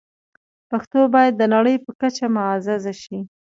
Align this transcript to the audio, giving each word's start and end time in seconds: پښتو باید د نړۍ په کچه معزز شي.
پښتو 0.69 0.99
باید 1.13 1.33
د 1.37 1.43
نړۍ 1.55 1.75
په 1.85 1.91
کچه 2.01 2.25
معزز 2.35 2.83
شي. 3.03 3.19